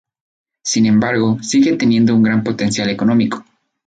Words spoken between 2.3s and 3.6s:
potencial económico.